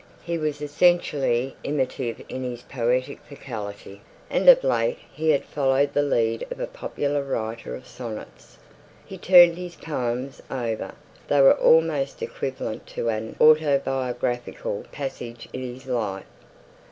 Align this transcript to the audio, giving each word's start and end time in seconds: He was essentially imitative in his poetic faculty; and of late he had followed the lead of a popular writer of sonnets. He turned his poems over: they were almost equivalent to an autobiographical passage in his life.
He 0.23 0.39
was 0.39 0.63
essentially 0.63 1.55
imitative 1.63 2.25
in 2.27 2.41
his 2.43 2.63
poetic 2.63 3.19
faculty; 3.29 4.01
and 4.31 4.49
of 4.49 4.63
late 4.63 4.97
he 5.13 5.29
had 5.29 5.45
followed 5.45 5.93
the 5.93 6.01
lead 6.01 6.43
of 6.49 6.59
a 6.59 6.65
popular 6.65 7.21
writer 7.23 7.75
of 7.75 7.85
sonnets. 7.85 8.57
He 9.05 9.19
turned 9.19 9.57
his 9.59 9.75
poems 9.75 10.41
over: 10.49 10.95
they 11.27 11.39
were 11.41 11.53
almost 11.53 12.23
equivalent 12.23 12.87
to 12.87 13.09
an 13.09 13.35
autobiographical 13.39 14.85
passage 14.91 15.47
in 15.53 15.61
his 15.61 15.85
life. 15.85 16.25